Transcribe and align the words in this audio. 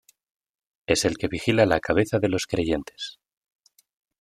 Es 0.87 1.05
el 1.05 1.15
que 1.19 1.27
vigila 1.27 1.67
la 1.67 1.79
cabeza 1.79 2.17
de 2.17 2.27
los 2.29 2.47
creyentes. 2.47 3.19